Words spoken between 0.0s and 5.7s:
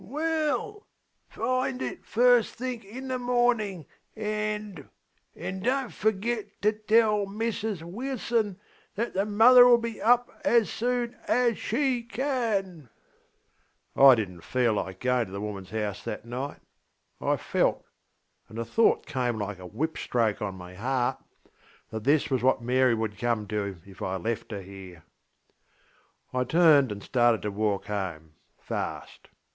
ŌĆÖ ŌĆśWell find it first think in the morning and. And